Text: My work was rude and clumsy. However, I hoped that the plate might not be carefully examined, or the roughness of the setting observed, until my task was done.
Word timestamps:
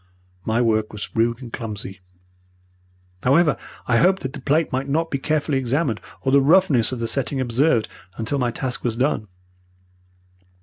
My 0.45 0.63
work 0.63 0.91
was 0.91 1.15
rude 1.15 1.43
and 1.43 1.53
clumsy. 1.53 1.99
However, 3.21 3.55
I 3.87 3.97
hoped 3.97 4.23
that 4.23 4.33
the 4.33 4.41
plate 4.41 4.71
might 4.71 4.89
not 4.89 5.11
be 5.11 5.19
carefully 5.19 5.59
examined, 5.59 6.01
or 6.23 6.31
the 6.31 6.41
roughness 6.41 6.91
of 6.91 6.97
the 6.99 7.07
setting 7.07 7.39
observed, 7.39 7.87
until 8.17 8.39
my 8.39 8.49
task 8.49 8.83
was 8.83 8.97
done. 8.97 9.27